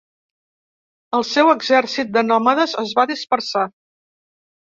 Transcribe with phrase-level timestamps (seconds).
[1.17, 3.67] El seu exèrcit de nòmades es va dispersar.